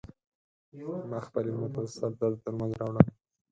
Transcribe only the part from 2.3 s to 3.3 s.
درمل راوړل.